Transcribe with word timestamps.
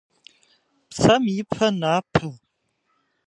Псэм 0.89 1.23
ипэ 1.39 1.67
напэ. 1.79 2.25